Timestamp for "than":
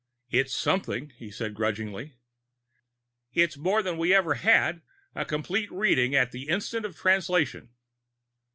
3.83-3.99